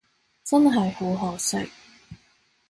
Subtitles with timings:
[0.43, 1.69] 真係好可惜